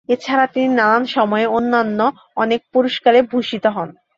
[0.09, 1.99] এছাড়া তিনি নানান সময়ে অন্যান্য
[2.35, 3.89] অনেক পুরষ্কারে ভূষিত হন।